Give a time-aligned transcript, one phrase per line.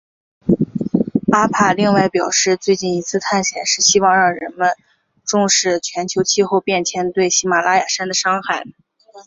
[1.31, 4.71] 阿帕另外表示最近一次探险是希望让人们
[5.25, 8.63] 重视全球气候变迁对喜玛拉雅山的伤害。